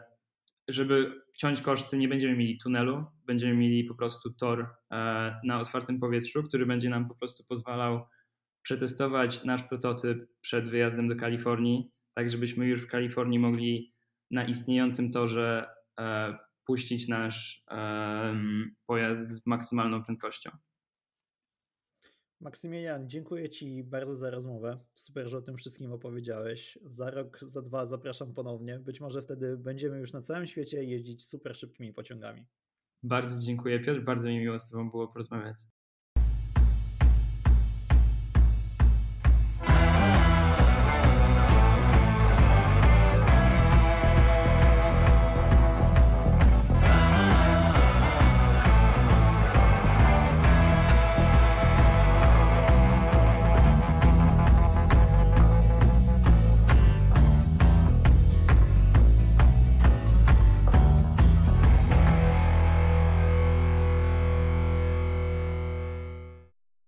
żeby 0.67 1.21
ciąć 1.37 1.61
koszty, 1.61 1.97
nie 1.97 2.07
będziemy 2.07 2.37
mieli 2.37 2.57
tunelu, 2.57 3.05
będziemy 3.25 3.53
mieli 3.53 3.83
po 3.83 3.95
prostu 3.95 4.33
tor 4.33 4.67
e, 4.91 5.39
na 5.43 5.59
otwartym 5.59 5.99
powietrzu, 5.99 6.43
który 6.43 6.65
będzie 6.65 6.89
nam 6.89 7.07
po 7.07 7.15
prostu 7.15 7.43
pozwalał 7.43 8.05
przetestować 8.61 9.43
nasz 9.43 9.63
prototyp 9.63 10.29
przed 10.41 10.69
wyjazdem 10.69 11.07
do 11.07 11.15
Kalifornii, 11.15 11.91
tak 12.13 12.31
żebyśmy 12.31 12.67
już 12.67 12.81
w 12.81 12.87
Kalifornii 12.87 13.39
mogli 13.39 13.93
na 14.31 14.45
istniejącym 14.45 15.11
torze 15.11 15.69
e, 15.99 16.37
puścić 16.65 17.07
nasz 17.07 17.63
pojazd 18.85 19.29
z 19.29 19.45
maksymalną 19.45 20.03
prędkością. 20.03 20.51
Maksymilian, 22.41 23.09
dziękuję 23.09 23.49
Ci 23.49 23.83
bardzo 23.83 24.15
za 24.15 24.29
rozmowę. 24.29 24.79
Super, 24.95 25.29
że 25.29 25.37
o 25.37 25.41
tym 25.41 25.57
wszystkim 25.57 25.93
opowiedziałeś. 25.93 26.79
Za 26.85 27.11
rok, 27.11 27.39
za 27.41 27.61
dwa 27.61 27.85
zapraszam 27.85 28.33
ponownie. 28.33 28.79
Być 28.79 29.01
może 29.01 29.21
wtedy 29.21 29.57
będziemy 29.57 29.99
już 29.99 30.13
na 30.13 30.21
całym 30.21 30.47
świecie 30.47 30.83
jeździć 30.83 31.25
super 31.25 31.55
szybkimi 31.55 31.93
pociągami. 31.93 32.45
Bardzo 33.03 33.41
dziękuję 33.41 33.79
Piotr, 33.79 34.01
bardzo 34.01 34.29
mi 34.29 34.39
miło 34.39 34.59
z 34.59 34.69
Tobą 34.69 34.91
było 34.91 35.07
porozmawiać. 35.07 35.55